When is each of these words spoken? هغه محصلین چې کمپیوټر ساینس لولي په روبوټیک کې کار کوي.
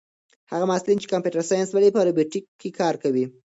هغه 0.51 0.65
محصلین 0.69 0.97
چې 1.01 1.11
کمپیوټر 1.13 1.43
ساینس 1.49 1.69
لولي 1.71 1.89
په 1.93 2.01
روبوټیک 2.07 2.45
کې 2.59 2.69
کار 2.79 2.95
کوي. 3.03 3.25